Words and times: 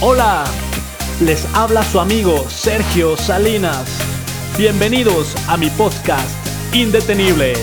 Hola, 0.00 0.44
les 1.20 1.44
habla 1.56 1.82
su 1.82 1.98
amigo 1.98 2.48
Sergio 2.48 3.16
Salinas. 3.16 3.98
Bienvenidos 4.56 5.34
a 5.48 5.56
mi 5.56 5.70
podcast 5.70 6.30
Indetenible. 6.72 7.54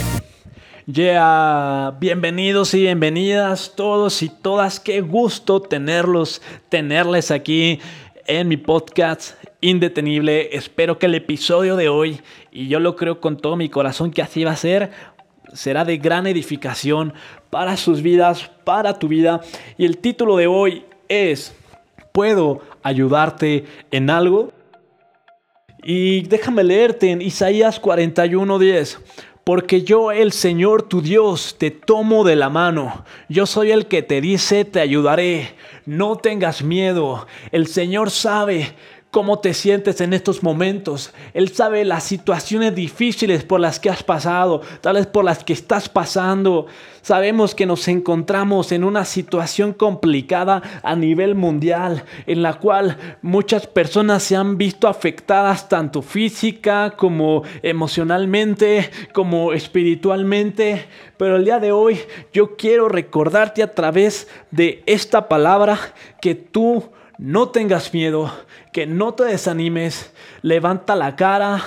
Yeah, 0.86 1.96
bienvenidos 1.98 2.74
y 2.74 2.82
bienvenidas 2.82 3.71
todos 3.78 4.21
y 4.21 4.28
todas. 4.28 4.82
Qué 4.82 5.00
gusto 5.00 5.62
tenerlos, 5.62 6.42
tenerles 6.68 7.32
aquí 7.32 7.79
en 8.27 8.49
mi 8.49 8.57
podcast 8.57 9.41
Indetenible. 9.61 10.57
Espero 10.57 10.99
que 10.99 11.05
el 11.05 11.15
episodio 11.15 11.77
de 11.77 11.88
hoy, 11.88 12.20
y 12.52 12.67
yo 12.67 12.81
lo 12.81 12.97
creo 12.97 13.21
con 13.21 13.38
todo 13.38 13.55
mi 13.55 13.70
corazón 13.70 14.11
que 14.11 14.21
así 14.21 14.43
va 14.43 14.52
a 14.52 14.57
ser, 14.57 14.91
será 15.54 15.86
de 15.86 15.99
gran 15.99 16.27
edificación 16.27 17.13
para 17.49 17.77
sus 17.77 18.02
vidas, 18.02 18.52
para 18.65 18.99
tu 18.99 19.07
vida. 19.07 19.39
Y 19.77 19.86
el 19.86 19.99
título 19.99 20.36
de 20.36 20.47
hoy 20.47 20.83
es 21.07 21.55
¿Puedo 22.16 22.61
ayudarte 22.82 23.66
en 23.91 24.09
algo? 24.09 24.53
Y 25.84 26.21
déjame 26.21 26.63
leerte 26.63 27.12
en 27.12 27.21
Isaías 27.21 27.81
41:10. 27.81 28.99
Porque 29.44 29.84
yo, 29.84 30.13
el 30.13 30.31
Señor 30.31 30.84
tu 30.84 31.02
Dios, 31.02 31.57
te 31.59 31.71
tomo 31.71 32.23
de 32.23 32.38
la 32.38 32.49
mano. 32.49 33.04
Yo 33.27 33.45
soy 33.45 33.71
el 33.71 33.88
que 33.88 34.02
te 34.02 34.21
dice, 34.21 34.63
te 34.63 34.80
ayudaré. 34.80 35.55
No 35.85 36.16
tengas 36.16 36.63
miedo. 36.63 37.27
El 37.52 37.67
Señor 37.67 38.09
sabe 38.09 38.73
cómo 39.16 39.40
te 39.40 39.54
sientes 39.54 40.02
en 40.02 40.12
estos 40.12 40.44
momentos. 40.44 41.14
Él 41.34 41.48
sabe 41.48 41.86
las 41.86 42.04
situaciones 42.04 42.76
difíciles 42.76 43.46
por 43.46 43.62
las 43.62 43.80
que 43.80 43.90
has 43.90 44.04
pasado, 44.04 44.60
tal 44.82 44.98
vez 44.98 45.08
por 45.08 45.24
las 45.24 45.41
que 45.41 45.54
estás 45.54 45.88
pasando. 45.88 46.66
Sabemos 47.02 47.55
que 47.55 47.66
nos 47.66 47.88
encontramos 47.88 48.74
en 48.74 48.84
una 48.84 49.05
situación 49.05 49.72
complicada 49.72 50.62
a 50.84 50.98
nivel 50.98 51.34
mundial, 51.34 52.04
en 52.28 52.44
la 52.44 52.55
cual 52.55 52.98
muchas 53.22 53.68
personas 53.68 54.22
se 54.22 54.36
han 54.36 54.58
visto 54.58 54.90
afectadas 54.90 55.70
tanto 55.70 56.02
física 56.02 56.91
como 56.98 57.44
emocionalmente, 57.63 58.91
como 59.13 59.54
espiritualmente. 59.54 60.88
Pero 61.16 61.38
el 61.38 61.46
día 61.46 61.60
de 61.60 61.72
hoy 61.72 62.02
yo 62.34 62.57
quiero 62.57 62.90
recordarte 62.90 63.63
a 63.63 63.74
través 63.74 64.28
de 64.52 64.84
esta 64.85 65.29
palabra 65.29 65.79
que 66.19 66.35
tú 66.35 66.84
no 67.18 67.50
tengas 67.50 67.94
miedo, 67.94 68.31
que 68.72 68.85
no 68.85 69.13
te 69.13 69.24
desanimes, 69.24 70.12
levanta 70.41 70.96
la 70.96 71.16
cara, 71.16 71.63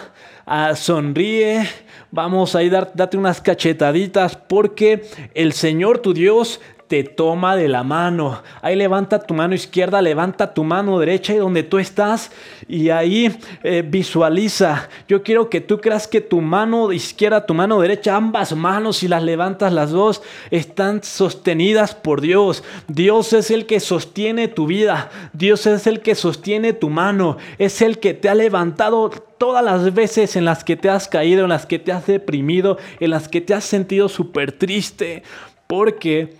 ah, 0.47 0.75
sonríe, 0.77 1.69
vamos 2.11 2.55
a 2.55 2.63
ir 2.63 2.75
a 2.77 2.91
darte 2.95 3.17
unas 3.17 3.41
cachetaditas 3.41 4.37
porque 4.37 5.07
el 5.35 5.53
Señor 5.53 5.99
tu 5.99 6.13
Dios 6.13 6.61
te 6.89 7.05
toma 7.05 7.55
de 7.55 7.69
la 7.69 7.84
mano. 7.84 8.42
Ahí 8.62 8.75
levanta 8.75 9.20
tu 9.20 9.34
mano 9.34 9.55
izquierda, 9.55 10.00
levanta 10.00 10.55
tu 10.55 10.64
mano 10.64 10.98
derecha 10.98 11.34
y 11.34 11.36
donde 11.36 11.62
tú 11.62 11.78
estás 11.78 12.33
y 12.67 12.89
ahí 12.89 13.39
eh, 13.62 13.84
visualiza. 13.86 14.89
Yo 15.06 15.22
quiero 15.22 15.50
que 15.50 15.61
tú 15.61 15.81
creas 15.81 16.09
que 16.09 16.22
tu 16.22 16.41
mano 16.41 16.91
izquierda, 16.91 17.44
tu 17.44 17.53
mano 17.53 17.81
derecha, 17.81 18.16
ambas 18.16 18.56
manos, 18.56 18.97
si 18.97 19.09
las 19.09 19.22
levantas 19.22 19.72
las 19.72 19.91
dos, 19.91 20.22
están 20.50 21.03
sostenidas 21.03 21.94
por 21.94 22.22
Dios. 22.22 22.64
Dios 22.89 23.34
es 23.34 23.50
el 23.50 23.66
que 23.66 23.81
sostiene 23.81 24.48
tu 24.48 24.66
vida. 24.66 25.11
Dios 25.34 25.66
es 25.66 25.86
el 25.86 26.00
que 26.00 26.14
sostiene 26.14 26.72
tu 26.72 26.89
mano. 26.89 27.36
Es 27.59 27.83
el 27.83 27.98
que 27.98 28.14
te 28.14 28.31
ha 28.31 28.34
levantado 28.34 29.11
todas 29.11 29.62
las 29.62 29.92
veces 29.92 30.36
en 30.36 30.47
las 30.47 30.64
que 30.64 30.77
te 30.77 30.89
has 30.89 31.06
caído, 31.06 31.42
en 31.42 31.50
las 31.50 31.66
que 31.66 31.78
te 31.78 31.92
has 31.92 32.06
deprimido, 32.06 32.78
en 32.98 33.11
las 33.11 33.28
que 33.28 33.42
te 33.42 33.53
has 33.53 33.64
sentido 33.64 34.09
súper 34.09 34.53
triste. 34.53 35.22
Porque 35.66 36.38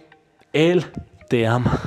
él 0.59 0.87
te 1.29 1.47
ama. 1.47 1.81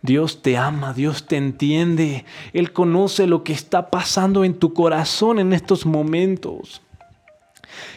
Dios 0.00 0.42
te 0.42 0.56
ama, 0.56 0.94
Dios 0.94 1.26
te 1.26 1.36
entiende. 1.36 2.24
Él 2.52 2.72
conoce 2.72 3.26
lo 3.26 3.44
que 3.44 3.52
está 3.52 3.90
pasando 3.90 4.44
en 4.44 4.54
tu 4.54 4.72
corazón 4.72 5.38
en 5.38 5.52
estos 5.52 5.86
momentos. 5.86 6.82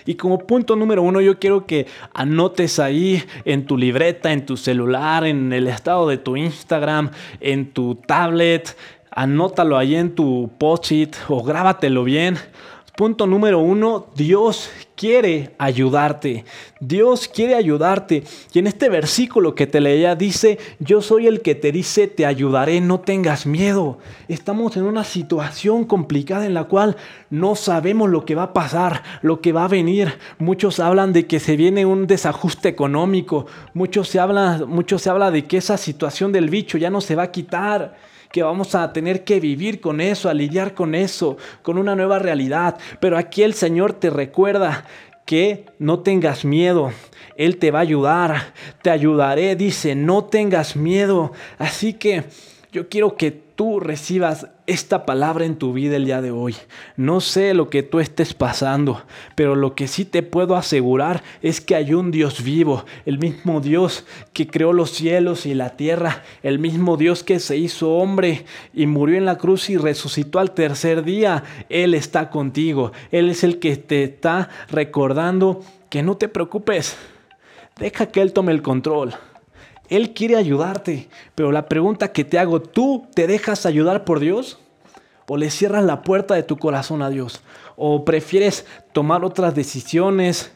Y 0.06 0.16
como 0.16 0.40
punto 0.40 0.76
número 0.76 1.02
uno, 1.02 1.20
yo 1.22 1.40
quiero 1.40 1.66
que 1.66 1.88
anotes 2.14 2.78
ahí 2.80 3.24
en 3.44 3.66
tu 3.66 3.78
libreta, 3.78 4.32
en 4.32 4.46
tu 4.46 4.56
celular, 4.56 5.26
en 5.26 5.52
el 5.52 5.68
estado 5.68 6.08
de 6.08 6.18
tu 6.18 6.38
Instagram, 6.38 7.10
en 7.40 7.72
tu 7.72 7.96
tablet, 7.96 8.78
anótalo 9.10 9.78
ahí 9.78 9.96
en 9.96 10.14
tu 10.14 10.52
post-it 10.58 11.16
o 11.28 11.44
grábatelo 11.44 12.04
bien. 12.04 12.38
Punto 12.96 13.28
número 13.28 13.60
uno, 13.60 14.08
Dios 14.16 14.70
quiere 14.96 15.54
ayudarte. 15.58 16.46
Dios 16.80 17.28
quiere 17.28 17.54
ayudarte. 17.56 18.24
Y 18.54 18.60
en 18.60 18.68
este 18.68 18.88
versículo 18.88 19.54
que 19.54 19.68
te 19.68 19.82
leía 19.82 20.16
dice, 20.16 20.60
yo 20.80 21.02
soy 21.02 21.28
el 21.28 21.42
que 21.42 21.56
te 21.56 21.74
dice, 21.74 22.08
te 22.08 22.26
ayudaré, 22.26 22.80
no 22.80 23.02
tengas 23.02 23.46
miedo. 23.46 23.98
Estamos 24.30 24.78
en 24.78 24.84
una 24.84 25.04
situación 25.04 25.84
complicada 25.84 26.46
en 26.46 26.54
la 26.54 26.64
cual 26.64 26.96
no 27.30 27.56
sabemos 27.56 28.10
lo 28.10 28.24
que 28.24 28.36
va 28.36 28.44
a 28.44 28.54
pasar, 28.54 29.04
lo 29.22 29.42
que 29.42 29.52
va 29.52 29.66
a 29.66 29.68
venir. 29.68 30.18
Muchos 30.40 30.80
hablan 30.80 31.12
de 31.12 31.28
que 31.28 31.42
se 31.42 31.58
viene 31.58 31.86
un 31.86 32.08
desajuste 32.08 32.70
económico. 32.70 33.46
Muchos 33.74 34.08
se 34.08 34.22
habla, 34.22 34.64
mucho 34.66 35.00
se 35.00 35.10
habla 35.10 35.32
de 35.32 35.44
que 35.44 35.58
esa 35.58 35.76
situación 35.76 36.32
del 36.32 36.50
bicho 36.50 36.78
ya 36.78 36.90
no 36.90 37.02
se 37.02 37.16
va 37.16 37.24
a 37.24 37.32
quitar 37.32 38.15
que 38.36 38.44
vamos 38.44 38.76
a 38.76 38.92
tener 38.92 39.24
que 39.24 39.40
vivir 39.40 39.80
con 39.80 40.02
eso, 40.02 40.28
a 40.28 40.34
lidiar 40.34 40.74
con 40.74 40.94
eso, 40.94 41.38
con 41.62 41.78
una 41.78 41.96
nueva 41.96 42.20
realidad. 42.20 42.78
Pero 43.00 43.18
aquí 43.18 43.44
el 43.44 43.54
Señor 43.54 43.94
te 43.94 44.10
recuerda 44.10 44.84
que 45.24 45.68
no 45.80 46.00
tengas 46.00 46.44
miedo. 46.44 46.92
Él 47.38 47.56
te 47.56 47.72
va 47.72 47.80
a 47.80 47.84
ayudar, 47.84 48.54
te 48.82 48.90
ayudaré, 48.90 49.56
dice, 49.56 49.96
no 49.96 50.26
tengas 50.26 50.76
miedo. 50.76 51.32
Así 51.58 51.94
que 51.94 52.26
yo 52.74 52.90
quiero 52.90 53.16
que 53.16 53.32
tú 53.32 53.80
recibas 53.80 54.48
esta 54.68 55.06
palabra 55.06 55.46
en 55.46 55.58
tu 55.58 55.74
vida 55.74 55.96
el 55.96 56.06
día 56.06 56.22
de 56.22 56.32
hoy. 56.32 56.56
No 56.98 57.22
sé 57.22 57.54
lo 57.54 57.70
que 57.70 57.84
tú 57.84 58.00
estés 58.00 58.34
pasando, 58.34 59.02
pero 59.36 59.56
lo 59.56 59.76
que 59.76 59.88
sí 59.88 60.06
te 60.06 60.24
puedo 60.24 60.56
asegurar 60.56 61.24
es 61.42 61.62
que 61.62 61.76
hay 61.76 61.94
un 61.94 62.12
Dios 62.12 62.44
vivo, 62.44 62.86
el 63.06 63.20
mismo 63.20 63.62
Dios 63.62 64.06
que 64.34 64.48
creó 64.48 64.74
los 64.74 64.92
cielos 64.92 65.46
y 65.46 65.54
la 65.54 65.78
tierra, 65.78 66.24
el 66.42 66.60
mismo 66.60 66.98
Dios 66.98 67.24
que 67.24 67.40
se 67.40 67.58
hizo 67.58 67.94
hombre 67.96 68.46
y 68.74 68.88
murió 68.88 69.18
en 69.18 69.26
la 69.26 69.38
cruz 69.38 69.70
y 69.70 69.78
resucitó 69.78 70.40
al 70.40 70.52
tercer 70.52 71.04
día. 71.04 71.44
Él 71.70 71.94
está 71.94 72.30
contigo, 72.30 72.92
Él 73.12 73.30
es 73.30 73.44
el 73.44 73.60
que 73.60 73.78
te 73.78 74.04
está 74.04 74.50
recordando 74.70 75.64
que 75.90 76.02
no 76.02 76.18
te 76.18 76.28
preocupes, 76.28 76.98
deja 77.78 78.08
que 78.08 78.22
Él 78.22 78.34
tome 78.34 78.52
el 78.52 78.62
control. 78.62 79.14
Él 79.90 80.14
quiere 80.14 80.36
ayudarte, 80.36 81.08
pero 81.36 81.52
la 81.52 81.68
pregunta 81.68 82.12
que 82.12 82.24
te 82.24 82.40
hago, 82.40 82.62
¿tú 82.62 83.08
te 83.14 83.28
dejas 83.28 83.66
ayudar 83.66 84.04
por 84.04 84.20
Dios? 84.20 84.60
¿O 85.28 85.38
le 85.38 85.50
cierras 85.50 85.84
la 85.84 86.02
puerta 86.02 86.36
de 86.36 86.44
tu 86.44 86.58
corazón 86.58 87.02
a 87.02 87.10
Dios? 87.10 87.42
¿O 87.76 88.06
prefieres 88.06 88.66
tomar 88.94 89.24
otras 89.24 89.56
decisiones 89.56 90.52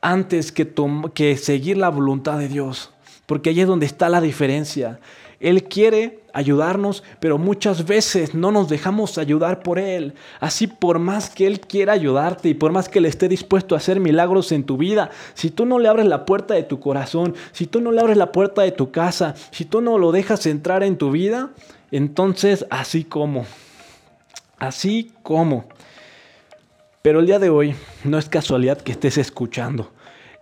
antes 0.00 0.52
que, 0.52 0.72
que 1.14 1.36
seguir 1.36 1.76
la 1.76 1.88
voluntad 1.88 2.38
de 2.38 2.48
Dios? 2.48 2.92
Porque 3.26 3.50
ahí 3.50 3.60
es 3.60 3.66
donde 3.66 3.86
está 3.86 4.08
la 4.08 4.20
diferencia. 4.20 5.00
Él 5.38 5.64
quiere 5.64 6.19
ayudarnos, 6.32 7.02
pero 7.20 7.38
muchas 7.38 7.86
veces 7.86 8.34
no 8.34 8.50
nos 8.50 8.68
dejamos 8.68 9.18
ayudar 9.18 9.62
por 9.62 9.78
Él. 9.78 10.14
Así 10.40 10.66
por 10.66 10.98
más 10.98 11.30
que 11.30 11.46
Él 11.46 11.60
quiera 11.60 11.92
ayudarte 11.92 12.48
y 12.48 12.54
por 12.54 12.72
más 12.72 12.88
que 12.88 12.98
Él 12.98 13.06
esté 13.06 13.28
dispuesto 13.28 13.74
a 13.74 13.78
hacer 13.78 14.00
milagros 14.00 14.52
en 14.52 14.64
tu 14.64 14.76
vida, 14.76 15.10
si 15.34 15.50
tú 15.50 15.66
no 15.66 15.78
le 15.78 15.88
abres 15.88 16.06
la 16.06 16.24
puerta 16.24 16.54
de 16.54 16.62
tu 16.62 16.80
corazón, 16.80 17.34
si 17.52 17.66
tú 17.66 17.80
no 17.80 17.92
le 17.92 18.00
abres 18.00 18.16
la 18.16 18.32
puerta 18.32 18.62
de 18.62 18.72
tu 18.72 18.90
casa, 18.90 19.34
si 19.50 19.64
tú 19.64 19.80
no 19.80 19.98
lo 19.98 20.12
dejas 20.12 20.46
entrar 20.46 20.82
en 20.82 20.96
tu 20.96 21.10
vida, 21.10 21.50
entonces 21.90 22.66
así 22.70 23.04
como, 23.04 23.46
así 24.58 25.12
como. 25.22 25.64
Pero 27.02 27.20
el 27.20 27.26
día 27.26 27.38
de 27.38 27.50
hoy 27.50 27.74
no 28.04 28.18
es 28.18 28.28
casualidad 28.28 28.78
que 28.78 28.92
estés 28.92 29.18
escuchando 29.18 29.90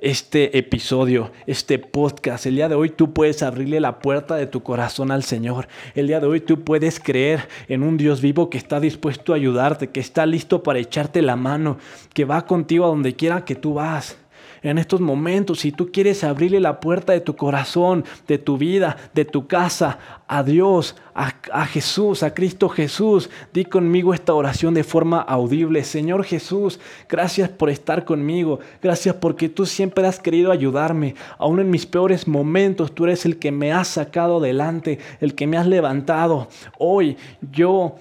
este 0.01 0.57
episodio, 0.59 1.33
este 1.47 1.79
podcast. 1.79 2.47
El 2.47 2.57
día 2.57 2.69
de 2.69 2.75
hoy 2.75 2.91
tú 2.91 3.13
puedes 3.13 3.43
abrirle 3.43 3.81
la 3.81 3.99
puerta 3.99 4.37
de 4.37 4.47
tu 4.47 4.63
corazón 4.63 5.11
al 5.11 5.25
Señor. 5.25 5.69
El 5.95 6.07
día 6.07 6.21
de 6.21 6.27
hoy 6.27 6.41
tú 6.41 6.63
puedes 6.63 7.01
creer 7.01 7.49
en 7.69 7.83
un 7.83 7.97
Dios 7.97 8.21
vivo 8.21 8.49
que 8.51 8.59
está 8.59 8.81
dispuesto 8.81 9.33
a 9.33 9.37
ayudarte, 9.37 9.91
que 9.91 10.01
está 10.01 10.27
listo 10.27 10.63
para 10.63 10.79
echarte 10.79 11.23
la 11.23 11.37
mano, 11.37 11.79
que 12.15 12.25
va 12.25 12.47
contigo 12.47 12.85
a 12.85 12.89
donde 12.89 13.17
quiera 13.17 13.45
que 13.45 13.55
tú 13.55 13.75
vas 13.75 14.17
en 14.63 14.79
estos 14.79 15.01
momentos, 15.01 15.61
si 15.61 15.73
tú 15.73 15.91
quieres 15.93 16.25
abrirle 16.25 16.61
la 16.61 16.81
puerta 16.81 17.13
de 17.13 17.21
tu 17.21 17.37
corazón, 17.37 18.05
de 18.27 18.39
tu 18.39 18.59
vida, 18.59 18.97
de 19.15 19.25
tu 19.25 19.47
casa, 19.47 19.99
a 20.29 20.43
Dios, 20.43 20.97
a, 21.15 21.65
Jesús, 21.67 22.23
a 22.23 22.35
Cristo 22.35 22.69
Jesús, 22.69 23.31
di 23.53 23.65
conmigo 23.65 24.13
esta 24.13 24.35
oración 24.35 24.75
de 24.75 24.85
forma 24.85 25.21
audible. 25.21 25.83
Señor 25.83 26.23
Jesús, 26.23 26.79
gracias 27.09 27.49
por 27.49 27.71
estar 27.71 28.05
conmigo. 28.05 28.61
Gracias 28.83 29.15
porque 29.17 29.49
tú 29.49 29.65
siempre 29.65 30.07
has 30.07 30.21
querido 30.21 30.53
ayudarme. 30.53 31.15
Aún 31.39 31.61
en 31.61 31.71
mis 31.71 31.87
peores 31.87 32.29
momentos, 32.29 32.95
tú 32.95 33.05
eres 33.05 33.25
el 33.25 33.39
que 33.39 33.51
me 33.51 33.73
has 33.73 33.89
sacado 33.89 34.39
adelante, 34.39 34.99
el 35.21 35.35
que 35.35 35.47
me 35.47 35.57
has 35.57 35.67
levantado. 35.67 36.49
Hoy 36.79 37.17
yo 37.51 37.97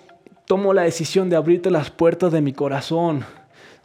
tomo 0.45 0.73
la 0.73 0.83
decisión 0.83 1.29
de 1.29 1.37
abrirte 1.37 1.71
las 1.71 1.89
puertas 1.89 2.31
de 2.31 2.41
mi 2.41 2.53
corazón. 2.53 3.25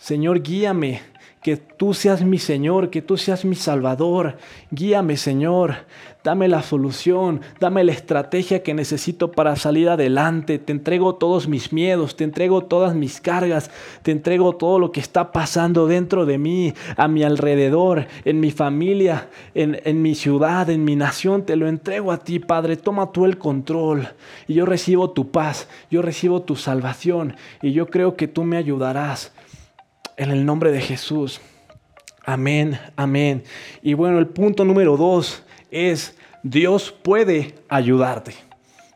Señor, 0.03 0.43
guíame 0.43 1.01
que 1.45 1.57
tú 1.57 1.95
seas 1.95 2.25
mi 2.25 2.39
Señor, 2.39 2.91
que 2.91 3.03
tú 3.03 3.17
seas 3.17 3.45
mi 3.45 3.55
Salvador. 3.55 4.37
Guíame, 4.73 5.17
Señor. 5.17 5.77
Dame 6.25 6.49
la 6.49 6.63
solución, 6.63 7.41
dame 7.61 7.85
la 7.85 7.93
estrategia 7.93 8.65
que 8.65 8.75
necesito 8.75 9.31
para 9.31 9.55
salir 9.55 9.89
adelante. 9.89 10.59
Te 10.59 10.73
entrego 10.73 11.15
todos 11.15 11.47
mis 11.47 11.73
miedos, 11.73 12.17
te 12.17 12.25
entrego 12.25 12.65
todas 12.65 12.97
mis 12.97 13.21
cargas, 13.21 13.71
te 14.03 14.11
entrego 14.11 14.57
todo 14.57 14.81
lo 14.81 14.91
que 14.91 14.99
está 14.99 15.31
pasando 15.31 15.87
dentro 15.87 16.27
de 16.27 16.39
mí, 16.39 16.75
a 16.97 17.07
mi 17.07 17.23
alrededor, 17.23 18.09
en 18.25 18.41
mi 18.41 18.51
familia, 18.51 19.29
en, 19.55 19.81
en 19.85 20.03
mi 20.03 20.17
ciudad, 20.17 20.69
en 20.69 20.85
mi 20.85 20.97
nación. 20.97 21.47
Te 21.47 21.55
lo 21.55 21.69
entrego 21.69 22.11
a 22.11 22.19
ti, 22.19 22.41
Padre. 22.41 22.77
Toma 22.77 23.13
tú 23.13 23.25
el 23.25 23.39
control. 23.39 24.09
Y 24.49 24.55
yo 24.55 24.67
recibo 24.67 25.11
tu 25.11 25.31
paz, 25.31 25.69
yo 25.93 26.03
recibo 26.03 26.43
tu 26.43 26.57
salvación. 26.57 27.37
Y 27.63 27.71
yo 27.71 27.87
creo 27.87 28.17
que 28.17 28.27
tú 28.27 28.43
me 28.43 28.57
ayudarás. 28.57 29.33
En 30.17 30.31
el 30.31 30.45
nombre 30.45 30.71
de 30.71 30.81
Jesús. 30.81 31.41
Amén, 32.25 32.79
amén. 32.97 33.45
Y 33.83 33.95
bueno, 33.95 34.19
el 34.19 34.29
punto 34.29 34.65
número 34.65 34.97
dos 34.97 35.43
es 35.71 36.17
Dios 36.43 36.93
puede 36.93 37.55
ayudarte. 37.69 38.35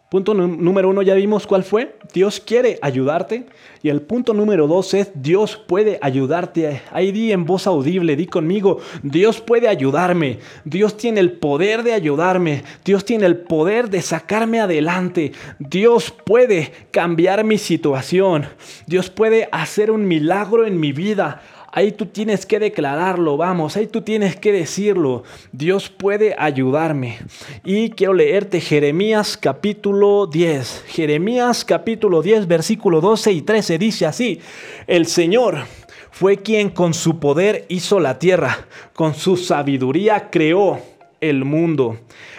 Punto 0.08 0.34
número 0.34 0.88
uno, 0.88 1.02
ya 1.02 1.14
vimos 1.14 1.48
cuál 1.48 1.64
fue. 1.64 1.98
Dios 2.14 2.38
quiere 2.38 2.78
ayudarte. 2.80 3.46
Y 3.82 3.88
el 3.88 4.02
punto 4.02 4.34
número 4.34 4.68
dos 4.68 4.94
es 4.94 5.10
Dios 5.14 5.56
puede 5.56 5.98
ayudarte. 6.00 6.80
Ahí 6.92 7.10
di 7.10 7.32
en 7.32 7.44
voz 7.44 7.66
audible, 7.66 8.14
di 8.14 8.26
conmigo, 8.26 8.78
Dios 9.02 9.40
puede 9.40 9.66
ayudarme. 9.66 10.38
Dios 10.64 10.96
tiene 10.96 11.18
el 11.18 11.32
poder 11.32 11.82
de 11.82 11.92
ayudarme. 11.92 12.62
Dios 12.84 13.04
tiene 13.04 13.26
el 13.26 13.36
poder 13.36 13.90
de 13.90 14.00
sacarme 14.00 14.60
adelante. 14.60 15.32
Dios 15.58 16.12
puede 16.24 16.70
cambiar 16.92 17.42
mi 17.42 17.58
situación. 17.58 18.46
Dios 18.86 19.10
puede 19.10 19.48
hacer 19.50 19.90
un 19.90 20.06
milagro 20.06 20.66
en 20.66 20.78
mi 20.78 20.92
vida. 20.92 21.42
Ahí 21.76 21.92
tú 21.92 22.06
tienes 22.06 22.46
que 22.46 22.58
declararlo, 22.58 23.36
vamos, 23.36 23.76
ahí 23.76 23.86
tú 23.86 24.00
tienes 24.00 24.34
que 24.34 24.50
decirlo. 24.50 25.24
Dios 25.52 25.90
puede 25.90 26.34
ayudarme. 26.38 27.18
Y 27.66 27.90
quiero 27.90 28.14
leerte 28.14 28.62
Jeremías 28.62 29.36
capítulo 29.36 30.26
10. 30.26 30.84
Jeremías 30.86 31.66
capítulo 31.66 32.22
10, 32.22 32.46
versículo 32.46 33.02
12 33.02 33.30
y 33.32 33.42
13 33.42 33.76
dice 33.76 34.06
así, 34.06 34.40
el 34.86 35.04
Señor 35.04 35.66
fue 36.10 36.38
quien 36.38 36.70
con 36.70 36.94
su 36.94 37.20
poder 37.20 37.66
hizo 37.68 38.00
la 38.00 38.18
tierra, 38.18 38.66
con 38.94 39.14
su 39.14 39.36
sabiduría 39.36 40.30
creó 40.30 40.80
el 41.20 41.44
mundo, 41.44 41.98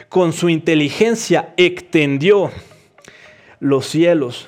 con 0.09 0.33
su 0.33 0.49
inteligencia 0.49 1.53
extendió 1.57 2.49
los 3.59 3.85
cielos 3.85 4.47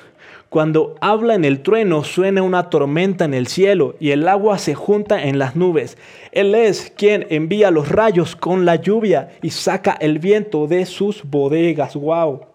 cuando 0.50 0.96
habla 1.00 1.36
en 1.36 1.44
el 1.44 1.62
trueno 1.62 2.02
suena 2.02 2.42
una 2.42 2.70
tormenta 2.70 3.24
en 3.24 3.34
el 3.34 3.46
cielo 3.46 3.94
y 4.00 4.10
el 4.10 4.26
agua 4.26 4.58
se 4.58 4.74
junta 4.74 5.22
en 5.22 5.38
las 5.38 5.54
nubes. 5.54 5.96
Él 6.32 6.56
es 6.56 6.92
quien 6.96 7.24
envía 7.30 7.70
los 7.70 7.88
rayos 7.88 8.34
con 8.34 8.64
la 8.64 8.74
lluvia 8.74 9.30
y 9.42 9.50
saca 9.50 9.92
el 9.92 10.18
viento 10.18 10.66
de 10.66 10.86
sus 10.86 11.22
bodegas. 11.22 11.94
Wow. 11.94 12.46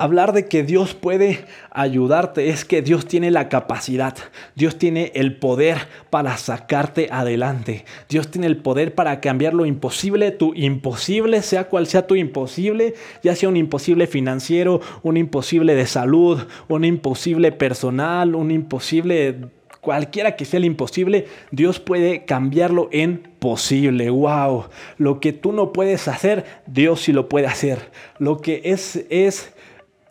Hablar 0.00 0.32
de 0.32 0.46
que 0.46 0.62
Dios 0.62 0.94
puede 0.94 1.44
ayudarte 1.72 2.50
es 2.50 2.64
que 2.64 2.82
Dios 2.82 3.06
tiene 3.06 3.32
la 3.32 3.48
capacidad, 3.48 4.14
Dios 4.54 4.78
tiene 4.78 5.10
el 5.16 5.36
poder 5.38 5.88
para 6.08 6.36
sacarte 6.36 7.08
adelante, 7.10 7.84
Dios 8.08 8.30
tiene 8.30 8.46
el 8.46 8.58
poder 8.58 8.94
para 8.94 9.20
cambiar 9.20 9.54
lo 9.54 9.66
imposible, 9.66 10.30
tu 10.30 10.54
imposible, 10.54 11.42
sea 11.42 11.64
cual 11.64 11.88
sea 11.88 12.06
tu 12.06 12.14
imposible, 12.14 12.94
ya 13.24 13.34
sea 13.34 13.48
un 13.48 13.56
imposible 13.56 14.06
financiero, 14.06 14.80
un 15.02 15.16
imposible 15.16 15.74
de 15.74 15.86
salud, 15.86 16.46
un 16.68 16.84
imposible 16.84 17.50
personal, 17.50 18.36
un 18.36 18.52
imposible 18.52 19.48
cualquiera 19.80 20.36
que 20.36 20.44
sea 20.44 20.58
el 20.58 20.64
imposible, 20.64 21.26
Dios 21.50 21.80
puede 21.80 22.24
cambiarlo 22.24 22.88
en 22.92 23.18
posible. 23.40 24.10
Wow, 24.10 24.66
lo 24.96 25.18
que 25.18 25.32
tú 25.32 25.50
no 25.50 25.72
puedes 25.72 26.06
hacer, 26.06 26.44
Dios 26.66 27.00
sí 27.00 27.12
lo 27.12 27.28
puede 27.28 27.48
hacer. 27.48 27.90
Lo 28.18 28.38
que 28.38 28.60
es 28.64 29.04
es 29.10 29.52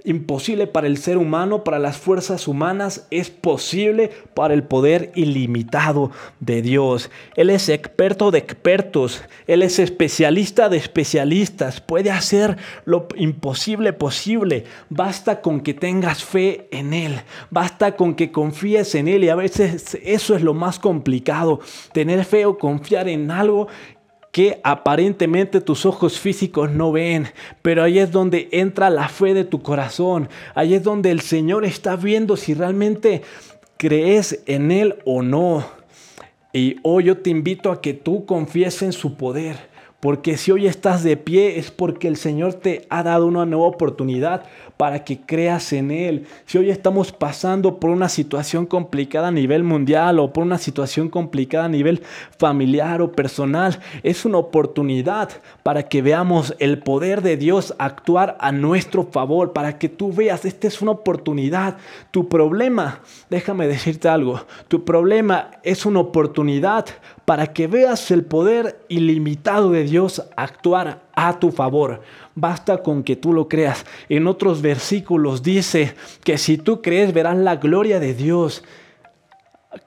imposible 0.07 0.68
para 0.68 0.88
el 0.88 0.98
ser 0.98 1.18
humano, 1.18 1.63
para 1.63 1.80
las 1.80 1.98
fuerzas 1.98 2.48
humanas, 2.48 3.06
es 3.12 3.30
posible 3.30 4.09
para 4.33 4.54
el 4.54 4.63
poder 4.63 5.12
ilimitado 5.15 6.12
de 6.39 6.62
Dios. 6.62 7.12
Él 7.36 7.50
es 7.50 7.68
experto 7.68 8.31
de 8.31 8.39
expertos, 8.39 9.21
Él 9.48 9.62
es 9.62 9.80
especialista 9.80 10.69
de 10.69 10.77
especialistas, 10.77 11.81
puede 11.81 12.09
hacer 12.09 12.57
lo 12.86 13.07
imposible 13.18 13.92
posible. 13.94 14.63
Basta 14.89 15.42
con 15.42 15.59
que 15.59 15.74
tengas 15.74 16.24
fe 16.24 16.69
en 16.71 16.94
Él, 16.94 17.21
basta 17.51 17.95
con 17.95 18.15
que 18.15 18.31
confíes 18.31 18.95
en 18.95 19.07
Él 19.07 19.25
y 19.25 19.30
a 19.30 19.36
veces 19.36 19.98
eso 20.04 20.36
es 20.36 20.42
lo 20.42 20.54
más 20.54 20.80
complicado, 20.80 21.59
tener 21.92 22.24
fe 22.24 22.45
o 22.45 22.57
confiar 22.57 23.09
en 23.09 23.30
algo 23.30 23.68
que 24.38 24.62
aparentemente 24.63 25.62
tus 25.62 25.84
ojos 25.88 26.19
físicos 26.19 26.69
no 26.69 26.92
ven, 26.92 27.25
pero 27.63 27.81
ahí 27.81 27.98
es 27.98 28.12
donde 28.12 28.50
entra 28.51 28.92
la 28.92 29.10
fe 29.10 29.34
de 29.34 29.45
tu 29.45 29.63
corazón, 29.63 30.30
ahí 30.54 30.75
es 30.75 30.84
donde 30.84 31.10
el 31.10 31.22
Señor 31.22 31.66
está 31.66 31.95
viendo 31.95 32.38
si 32.38 32.54
realmente 32.54 33.24
crees 33.78 34.44
en 34.45 34.72
Él 34.72 34.98
o 35.06 35.24
no. 35.24 35.66
Y 36.54 36.75
hoy 36.84 37.06
yo 37.06 37.18
te 37.18 37.31
invito 37.31 37.72
a 37.72 37.81
que 37.81 37.95
tú 37.95 38.28
confíes 38.28 38.84
en 38.84 38.94
su 38.94 39.16
poder, 39.16 39.57
porque 40.00 40.38
si 40.38 40.52
hoy 40.52 40.68
estás 40.68 41.04
de 41.04 41.18
pie 41.18 41.58
es 41.58 41.72
porque 41.72 42.08
el 42.08 42.18
Señor 42.18 42.54
te 42.54 42.86
ha 42.90 43.02
dado 43.02 43.26
una 43.26 43.46
nueva 43.46 43.66
oportunidad 43.66 44.44
para 44.78 45.04
que 45.04 45.20
creas 45.20 45.74
en 45.74 45.90
Él. 45.90 46.28
Si 46.46 46.60
hoy 46.60 46.70
estamos 46.70 47.12
pasando 47.12 47.80
por 47.80 47.90
una 47.90 48.08
situación 48.08 48.68
complicada 48.68 49.30
a 49.30 49.32
nivel 49.32 49.64
mundial 49.64 50.20
o 50.20 50.32
por 50.32 50.44
una 50.44 50.60
situación 50.60 51.10
complicada 51.10 51.66
a 51.66 51.70
nivel 51.70 52.04
familiar 52.38 53.02
o 53.02 53.12
personal, 53.12 53.80
es 54.04 54.24
una 54.24 54.38
oportunidad 54.38 55.30
para 55.64 55.90
que 55.90 56.04
veamos 56.04 56.56
el 56.60 56.78
poder 56.78 57.24
de 57.24 57.38
Dios 57.38 57.74
actuar 57.80 58.38
a 58.40 58.52
nuestro 58.52 59.04
favor, 59.04 59.52
para 59.52 59.80
que 59.80 59.90
tú 59.90 60.14
veas, 60.14 60.46
esta 60.46 60.68
es 60.68 60.80
una 60.80 60.92
oportunidad. 60.92 61.78
Tu 62.12 62.30
problema, 62.30 63.02
déjame 63.32 63.68
decirte 63.68 64.08
algo, 64.08 64.42
tu 64.68 64.86
problema 64.86 65.52
es 65.64 65.88
una 65.88 66.02
oportunidad 66.02 66.86
para 67.28 67.52
que 67.52 67.68
veas 67.68 68.10
el 68.12 68.24
poder 68.24 68.86
ilimitado 68.88 69.72
de 69.72 69.84
Dios 69.84 70.24
actuar 70.38 71.10
a 71.14 71.40
tu 71.40 71.52
favor. 71.52 72.02
Basta 72.36 72.78
con 72.82 73.04
que 73.04 73.18
tú 73.18 73.34
lo 73.34 73.50
creas. 73.50 73.86
En 74.08 74.28
otros 74.28 74.62
versículos 74.62 75.44
dice 75.44 75.94
que 76.24 76.38
si 76.38 76.58
tú 76.58 76.82
crees 76.82 77.14
verás 77.14 77.36
la 77.36 77.58
gloria 77.58 78.00
de 78.00 78.14
Dios. 78.14 78.64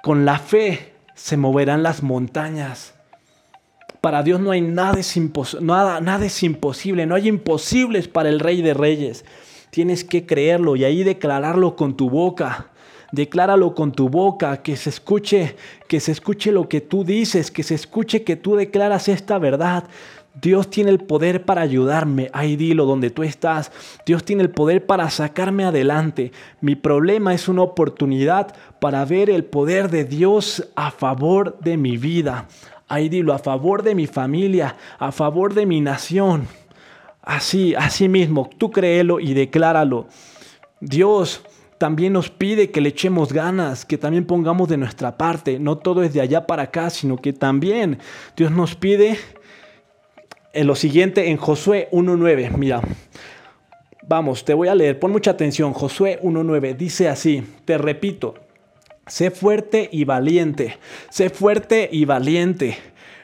Con 0.03 0.27
la 0.27 0.39
fe 0.39 0.93
se 1.15 1.39
moverán 1.39 1.83
las 1.83 2.03
montañas. 2.03 2.93
Para 4.03 4.23
Dios 4.23 4.39
no 4.39 4.51
hay 4.51 4.61
nada 4.61 5.01
es, 5.01 5.17
nada, 5.63 6.03
nada 6.03 6.27
es 6.27 6.43
imposible, 6.43 7.07
no 7.07 7.15
hay 7.15 7.29
imposibles 7.29 8.07
para 8.07 8.29
el 8.29 8.41
Rey 8.41 8.61
de 8.61 8.75
Reyes. 8.75 9.25
Tienes 9.71 10.05
que 10.05 10.27
creerlo 10.27 10.77
y 10.77 10.85
ahí 10.85 11.05
declararlo 11.05 11.75
con 11.75 11.97
tu 11.97 12.11
boca. 12.11 12.69
Decláralo 13.12 13.74
con 13.74 13.93
tu 13.93 14.08
boca, 14.08 14.62
que 14.62 14.76
se 14.76 14.90
escuche, 14.90 15.56
que 15.88 16.00
se 16.00 16.12
escuche 16.12 16.52
lo 16.52 16.69
que 16.69 16.81
tú 16.81 17.05
dices, 17.05 17.50
que 17.50 17.62
se 17.62 17.74
escuche 17.74 18.22
que 18.22 18.36
tú 18.36 18.55
declaras 18.55 19.08
esta 19.08 19.38
verdad. 19.38 19.84
Dios 20.40 20.70
tiene 20.70 20.90
el 20.90 21.00
poder 21.00 21.44
para 21.44 21.60
ayudarme. 21.62 22.31
Ahí 22.32 22.55
dilo 22.56 22.86
donde 22.86 23.10
tú 23.10 23.24
estás. 23.24 23.72
Dios 24.06 24.24
tiene 24.24 24.43
el 24.43 24.50
poder 24.50 24.86
para 24.86 25.10
sacarme 25.10 25.64
adelante. 25.64 26.32
Mi 26.60 26.76
problema 26.76 27.34
es 27.34 27.48
una 27.48 27.62
oportunidad 27.62 28.55
para 28.79 29.05
ver 29.05 29.29
el 29.29 29.44
poder 29.44 29.90
de 29.90 30.05
Dios 30.05 30.69
a 30.76 30.93
favor 30.93 31.58
de 31.58 31.76
mi 31.76 31.96
vida. 31.96 32.46
Ahí 32.86 33.08
dilo, 33.08 33.32
a 33.32 33.38
favor 33.38 33.82
de 33.82 33.94
mi 33.94 34.06
familia, 34.06 34.76
a 34.98 35.10
favor 35.10 35.55
de 35.55 35.67
mi 35.67 35.81
nación. 35.81 36.46
Así, 37.22 37.74
así 37.74 38.08
mismo, 38.08 38.48
tú 38.56 38.70
créelo 38.70 39.20
y 39.20 39.34
decláralo. 39.34 40.06
Dios 40.81 41.43
también 41.81 42.13
nos 42.13 42.29
pide 42.29 42.70
que 42.70 42.82
le 42.82 42.91
echemos 42.91 43.32
ganas, 43.32 43.87
que 43.87 43.96
también 43.96 44.27
pongamos 44.27 44.69
de 44.69 44.77
nuestra 44.77 45.17
parte. 45.17 45.58
No 45.58 45.79
todo 45.79 46.03
es 46.03 46.13
de 46.13 46.20
allá 46.20 46.46
para 46.46 46.65
acá, 46.65 46.91
sino 46.91 47.17
que 47.17 47.32
también 47.32 48.01
Dios 48.37 48.51
nos 48.51 48.75
pide 48.75 49.17
en 50.53 50.67
lo 50.67 50.75
siguiente 50.75 51.31
en 51.31 51.39
Josué 51.39 51.89
1.9. 51.91 52.55
Mira, 52.58 52.82
vamos, 54.06 54.44
te 54.44 54.53
voy 54.53 54.69
a 54.69 54.75
leer, 54.75 54.99
pon 54.99 55.10
mucha 55.10 55.31
atención. 55.31 55.72
Josué 55.72 56.20
1.9 56.22 56.77
dice 56.77 57.08
así, 57.08 57.43
te 57.65 57.79
repito, 57.79 58.34
sé 59.06 59.31
fuerte 59.31 59.89
y 59.91 60.05
valiente, 60.05 60.77
sé 61.08 61.31
fuerte 61.31 61.89
y 61.91 62.05
valiente. 62.05 62.77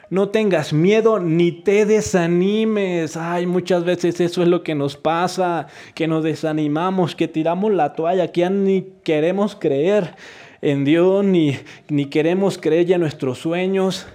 No 0.09 0.29
tengas 0.29 0.71
miedo 0.71 1.19
ni 1.19 1.51
te 1.51 1.85
desanimes. 1.85 3.17
Ay, 3.17 3.45
muchas 3.45 3.83
veces 3.83 4.21
eso 4.21 4.41
es 4.41 4.47
lo 4.47 4.63
que 4.63 4.73
nos 4.73 4.95
pasa, 4.95 5.67
que 5.95 6.07
nos 6.07 6.23
desanimamos, 6.23 7.15
que 7.15 7.27
tiramos 7.27 7.73
la 7.73 7.93
toalla, 7.93 8.31
que 8.31 8.49
ni 8.49 8.85
queremos 9.03 9.55
creer 9.55 10.15
en 10.61 10.85
Dios, 10.85 11.25
ni, 11.25 11.57
ni 11.89 12.05
queremos 12.05 12.57
creer 12.57 12.85
ya 12.85 12.95
en 12.95 13.01
nuestros 13.01 13.39
sueños 13.39 14.07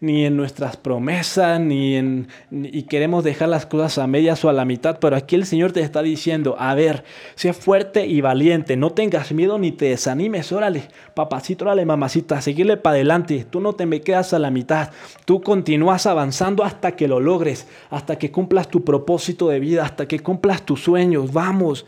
ni 0.00 0.24
en 0.26 0.36
nuestras 0.36 0.76
promesas, 0.76 1.60
ni 1.60 1.96
en 1.96 2.28
y 2.50 2.82
queremos 2.84 3.24
dejar 3.24 3.48
las 3.48 3.66
cosas 3.66 3.98
a 3.98 4.06
medias 4.06 4.44
o 4.44 4.48
a 4.48 4.52
la 4.52 4.64
mitad, 4.64 4.98
pero 5.00 5.16
aquí 5.16 5.34
el 5.36 5.46
Señor 5.46 5.72
te 5.72 5.80
está 5.80 6.02
diciendo, 6.02 6.56
a 6.58 6.74
ver, 6.74 7.04
sé 7.34 7.52
fuerte 7.52 8.06
y 8.06 8.20
valiente, 8.20 8.76
no 8.76 8.90
tengas 8.90 9.32
miedo 9.32 9.58
ni 9.58 9.72
te 9.72 9.86
desanimes, 9.86 10.52
órale, 10.52 10.88
papacito, 11.14 11.64
órale, 11.64 11.84
mamacita, 11.84 12.40
seguirle 12.40 12.76
para 12.76 12.94
adelante, 12.94 13.46
tú 13.48 13.60
no 13.60 13.72
te 13.72 13.86
me 13.86 14.00
quedas 14.00 14.32
a 14.32 14.38
la 14.38 14.50
mitad, 14.50 14.90
tú 15.24 15.40
continúas 15.40 16.06
avanzando 16.06 16.64
hasta 16.64 16.96
que 16.96 17.08
lo 17.08 17.20
logres, 17.20 17.66
hasta 17.90 18.18
que 18.18 18.30
cumplas 18.30 18.68
tu 18.68 18.84
propósito 18.84 19.48
de 19.48 19.60
vida, 19.60 19.84
hasta 19.84 20.06
que 20.06 20.20
cumplas 20.20 20.62
tus 20.62 20.82
sueños, 20.82 21.32
vamos 21.32 21.86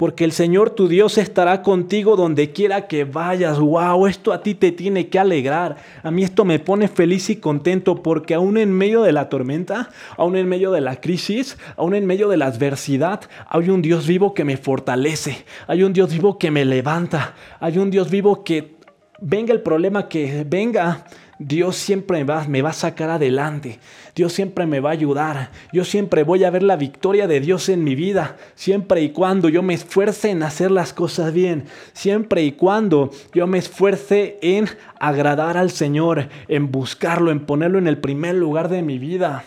porque 0.00 0.24
el 0.24 0.32
Señor 0.32 0.70
tu 0.70 0.88
Dios 0.88 1.18
estará 1.18 1.60
contigo 1.60 2.16
donde 2.16 2.52
quiera 2.52 2.86
que 2.86 3.04
vayas. 3.04 3.58
Wow, 3.58 4.06
esto 4.06 4.32
a 4.32 4.42
ti 4.42 4.54
te 4.54 4.72
tiene 4.72 5.10
que 5.10 5.18
alegrar. 5.18 5.76
A 6.02 6.10
mí 6.10 6.24
esto 6.24 6.46
me 6.46 6.58
pone 6.58 6.88
feliz 6.88 7.28
y 7.28 7.36
contento 7.36 8.02
porque 8.02 8.32
aún 8.32 8.56
en 8.56 8.72
medio 8.72 9.02
de 9.02 9.12
la 9.12 9.28
tormenta, 9.28 9.90
aún 10.16 10.36
en 10.36 10.48
medio 10.48 10.70
de 10.72 10.80
la 10.80 11.02
crisis, 11.02 11.58
aún 11.76 11.94
en 11.94 12.06
medio 12.06 12.30
de 12.30 12.38
la 12.38 12.46
adversidad, 12.46 13.20
hay 13.46 13.68
un 13.68 13.82
Dios 13.82 14.06
vivo 14.06 14.32
que 14.32 14.42
me 14.42 14.56
fortalece. 14.56 15.44
Hay 15.66 15.82
un 15.82 15.92
Dios 15.92 16.10
vivo 16.10 16.38
que 16.38 16.50
me 16.50 16.64
levanta. 16.64 17.34
Hay 17.58 17.76
un 17.76 17.90
Dios 17.90 18.08
vivo 18.08 18.42
que 18.42 18.76
venga 19.20 19.52
el 19.52 19.60
problema 19.60 20.08
que 20.08 20.46
venga, 20.48 21.04
Dios 21.42 21.76
siempre 21.76 22.18
me 22.18 22.24
va, 22.24 22.44
me 22.46 22.60
va, 22.60 22.68
a 22.68 22.74
sacar 22.74 23.08
adelante. 23.08 23.78
Dios 24.14 24.34
siempre 24.34 24.66
me 24.66 24.80
va 24.80 24.90
a 24.90 24.92
ayudar. 24.92 25.50
Yo 25.72 25.86
siempre 25.86 26.22
voy 26.22 26.44
a 26.44 26.50
ver 26.50 26.62
la 26.62 26.76
victoria 26.76 27.26
de 27.26 27.40
Dios 27.40 27.70
en 27.70 27.82
mi 27.82 27.94
vida. 27.94 28.36
Siempre 28.54 29.00
y 29.00 29.08
cuando 29.08 29.48
yo 29.48 29.62
me 29.62 29.72
esfuerce 29.72 30.28
en 30.28 30.42
hacer 30.42 30.70
las 30.70 30.92
cosas 30.92 31.32
bien. 31.32 31.64
Siempre 31.94 32.42
y 32.42 32.52
cuando 32.52 33.10
yo 33.32 33.46
me 33.46 33.56
esfuerce 33.56 34.38
en 34.42 34.68
agradar 34.98 35.56
al 35.56 35.70
Señor, 35.70 36.28
en 36.46 36.70
buscarlo, 36.70 37.30
en 37.30 37.46
ponerlo 37.46 37.78
en 37.78 37.86
el 37.86 37.96
primer 37.96 38.34
lugar 38.34 38.68
de 38.68 38.82
mi 38.82 38.98
vida. 38.98 39.44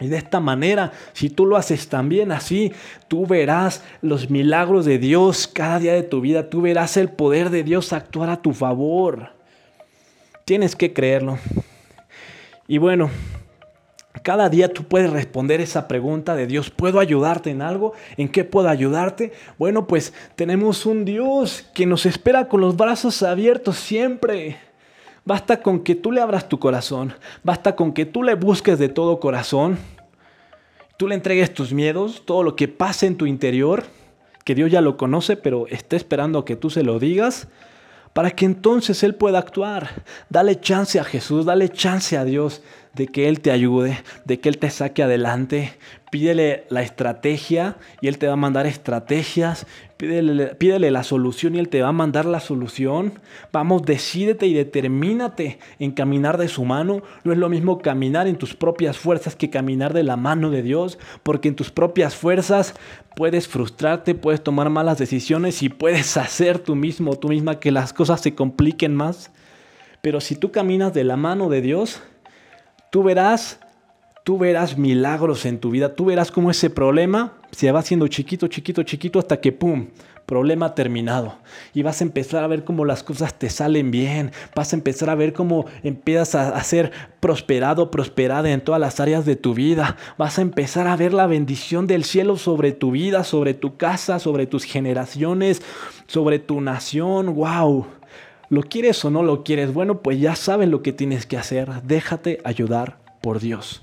Y 0.00 0.08
de 0.08 0.16
esta 0.16 0.40
manera, 0.40 0.92
si 1.12 1.28
tú 1.28 1.44
lo 1.44 1.58
haces 1.58 1.88
también 1.88 2.32
así, 2.32 2.72
tú 3.08 3.26
verás 3.26 3.84
los 4.00 4.30
milagros 4.30 4.86
de 4.86 4.98
Dios 4.98 5.46
cada 5.46 5.78
día 5.78 5.92
de 5.92 6.04
tu 6.04 6.22
vida. 6.22 6.48
Tú 6.48 6.62
verás 6.62 6.96
el 6.96 7.10
poder 7.10 7.50
de 7.50 7.64
Dios 7.64 7.92
actuar 7.92 8.30
a 8.30 8.40
tu 8.40 8.54
favor. 8.54 9.35
Tienes 10.46 10.76
que 10.76 10.92
creerlo. 10.92 11.40
Y 12.68 12.78
bueno, 12.78 13.10
cada 14.22 14.48
día 14.48 14.72
tú 14.72 14.84
puedes 14.84 15.10
responder 15.10 15.60
esa 15.60 15.88
pregunta 15.88 16.36
de 16.36 16.46
Dios, 16.46 16.70
¿puedo 16.70 17.00
ayudarte 17.00 17.50
en 17.50 17.62
algo? 17.62 17.94
¿En 18.16 18.28
qué 18.28 18.44
puedo 18.44 18.68
ayudarte? 18.68 19.32
Bueno, 19.58 19.88
pues 19.88 20.14
tenemos 20.36 20.86
un 20.86 21.04
Dios 21.04 21.68
que 21.74 21.84
nos 21.84 22.06
espera 22.06 22.46
con 22.46 22.60
los 22.60 22.76
brazos 22.76 23.24
abiertos 23.24 23.74
siempre. 23.76 24.56
Basta 25.24 25.62
con 25.62 25.80
que 25.80 25.96
tú 25.96 26.12
le 26.12 26.20
abras 26.20 26.48
tu 26.48 26.60
corazón, 26.60 27.12
basta 27.42 27.74
con 27.74 27.92
que 27.92 28.06
tú 28.06 28.22
le 28.22 28.36
busques 28.36 28.78
de 28.78 28.88
todo 28.88 29.18
corazón, 29.18 29.76
tú 30.96 31.08
le 31.08 31.16
entregues 31.16 31.52
tus 31.54 31.72
miedos, 31.72 32.22
todo 32.24 32.44
lo 32.44 32.54
que 32.54 32.68
pase 32.68 33.08
en 33.08 33.16
tu 33.16 33.26
interior, 33.26 33.82
que 34.44 34.54
Dios 34.54 34.70
ya 34.70 34.80
lo 34.80 34.96
conoce, 34.96 35.36
pero 35.36 35.66
está 35.66 35.96
esperando 35.96 36.44
que 36.44 36.54
tú 36.54 36.70
se 36.70 36.84
lo 36.84 37.00
digas 37.00 37.48
para 38.16 38.30
que 38.30 38.46
entonces 38.46 39.02
Él 39.02 39.14
pueda 39.14 39.38
actuar. 39.38 39.90
Dale 40.30 40.58
chance 40.58 40.98
a 40.98 41.04
Jesús, 41.04 41.44
dale 41.44 41.68
chance 41.68 42.16
a 42.16 42.24
Dios 42.24 42.62
de 42.96 43.06
que 43.06 43.28
Él 43.28 43.40
te 43.40 43.50
ayude, 43.50 43.98
de 44.24 44.40
que 44.40 44.48
Él 44.48 44.58
te 44.58 44.70
saque 44.70 45.02
adelante. 45.02 45.74
Pídele 46.10 46.64
la 46.70 46.82
estrategia 46.82 47.76
y 48.00 48.08
Él 48.08 48.16
te 48.16 48.26
va 48.26 48.32
a 48.32 48.36
mandar 48.36 48.66
estrategias. 48.66 49.66
Pídele, 49.98 50.90
la 50.90 51.02
solución 51.02 51.54
y 51.54 51.58
Él 51.58 51.68
te 51.68 51.82
va 51.82 51.88
a 51.88 51.92
mandar 51.92 52.24
la 52.24 52.40
solución. 52.40 53.20
Vamos, 53.52 53.82
decídete 53.82 54.46
y 54.46 54.54
determínate 54.54 55.58
en 55.78 55.92
caminar 55.92 56.38
de 56.38 56.48
su 56.48 56.64
mano. 56.64 57.02
No 57.22 57.32
es 57.32 57.38
lo 57.38 57.50
mismo 57.50 57.78
caminar 57.80 58.26
en 58.28 58.36
tus 58.36 58.54
propias 58.54 58.96
fuerzas 58.96 59.36
que 59.36 59.50
caminar 59.50 59.92
de 59.92 60.02
la 60.02 60.16
mano 60.16 60.50
de 60.50 60.62
Dios, 60.62 60.98
porque 61.22 61.48
en 61.48 61.54
tus 61.54 61.70
propias 61.70 62.16
fuerzas 62.16 62.74
puedes 63.14 63.46
frustrarte, 63.46 64.14
puedes 64.14 64.42
tomar 64.42 64.70
malas 64.70 64.96
decisiones 64.96 65.62
y 65.62 65.68
puedes 65.68 66.16
hacer 66.16 66.58
tú 66.58 66.76
mismo, 66.76 67.16
tú 67.16 67.28
misma 67.28 67.60
que 67.60 67.70
las 67.70 67.92
cosas 67.92 68.22
se 68.22 68.34
compliquen 68.34 68.94
más. 68.94 69.30
Pero 70.00 70.20
si 70.20 70.36
tú 70.36 70.50
caminas 70.50 70.94
de 70.94 71.04
la 71.04 71.16
mano 71.16 71.50
de 71.50 71.60
Dios, 71.60 72.00
tú 72.96 73.02
verás, 73.02 73.58
tú 74.24 74.38
verás 74.38 74.78
milagros 74.78 75.44
en 75.44 75.58
tu 75.58 75.68
vida, 75.70 75.94
tú 75.94 76.06
verás 76.06 76.30
cómo 76.30 76.50
ese 76.50 76.70
problema 76.70 77.34
se 77.50 77.70
va 77.70 77.80
haciendo 77.80 78.08
chiquito, 78.08 78.48
chiquito, 78.48 78.84
chiquito 78.84 79.18
hasta 79.18 79.38
que 79.38 79.52
¡pum! 79.52 79.88
Problema 80.24 80.74
terminado. 80.74 81.36
Y 81.74 81.82
vas 81.82 82.00
a 82.00 82.04
empezar 82.04 82.42
a 82.42 82.46
ver 82.46 82.64
cómo 82.64 82.86
las 82.86 83.02
cosas 83.02 83.34
te 83.34 83.50
salen 83.50 83.90
bien. 83.90 84.32
Vas 84.54 84.72
a 84.72 84.76
empezar 84.76 85.10
a 85.10 85.14
ver 85.14 85.34
cómo 85.34 85.66
empiezas 85.82 86.34
a, 86.34 86.64
ser 86.64 86.90
prosperado, 87.20 87.90
prosperada 87.90 88.50
en 88.50 88.62
todas 88.62 88.80
las 88.80 88.98
áreas 88.98 89.26
de 89.26 89.36
tu 89.36 89.52
vida. 89.52 89.98
Vas 90.16 90.38
a 90.38 90.42
empezar 90.42 90.86
a 90.86 90.96
ver 90.96 91.12
la 91.12 91.26
bendición 91.26 91.86
del 91.86 92.02
cielo 92.02 92.38
sobre 92.38 92.72
tu 92.72 92.92
vida, 92.92 93.24
sobre 93.24 93.52
tu 93.52 93.76
casa, 93.76 94.18
sobre 94.20 94.46
tus 94.46 94.64
generaciones, 94.64 95.60
sobre 96.06 96.38
tu 96.38 96.62
nación. 96.62 97.34
¡Wow! 97.34 97.86
¿Lo 98.48 98.62
quieres 98.62 99.04
o 99.04 99.10
no 99.10 99.22
lo 99.22 99.42
quieres? 99.42 99.72
Bueno, 99.72 100.02
pues 100.02 100.20
ya 100.20 100.36
sabes 100.36 100.68
lo 100.68 100.82
que 100.82 100.92
tienes 100.92 101.26
que 101.26 101.36
hacer. 101.36 101.82
Déjate 101.82 102.40
ayudar 102.44 102.98
por 103.20 103.40
Dios. 103.40 103.82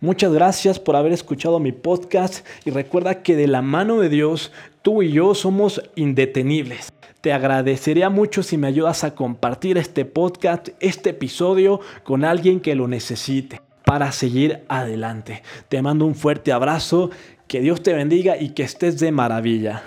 Muchas 0.00 0.32
gracias 0.32 0.78
por 0.78 0.94
haber 0.94 1.12
escuchado 1.12 1.58
mi 1.58 1.72
podcast 1.72 2.46
y 2.66 2.70
recuerda 2.70 3.22
que 3.22 3.34
de 3.34 3.46
la 3.46 3.62
mano 3.62 3.98
de 4.00 4.10
Dios 4.10 4.52
tú 4.82 5.02
y 5.02 5.12
yo 5.12 5.34
somos 5.34 5.82
indetenibles. 5.94 6.92
Te 7.22 7.32
agradecería 7.32 8.10
mucho 8.10 8.42
si 8.42 8.58
me 8.58 8.66
ayudas 8.66 9.02
a 9.02 9.14
compartir 9.14 9.78
este 9.78 10.04
podcast, 10.04 10.68
este 10.80 11.10
episodio 11.10 11.80
con 12.04 12.24
alguien 12.24 12.60
que 12.60 12.74
lo 12.74 12.88
necesite 12.88 13.62
para 13.84 14.12
seguir 14.12 14.64
adelante. 14.68 15.42
Te 15.68 15.80
mando 15.80 16.04
un 16.04 16.14
fuerte 16.14 16.52
abrazo, 16.52 17.10
que 17.48 17.60
Dios 17.60 17.82
te 17.82 17.94
bendiga 17.94 18.36
y 18.36 18.50
que 18.50 18.64
estés 18.64 18.98
de 18.98 19.12
maravilla. 19.12 19.82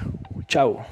Chao. 0.47 0.85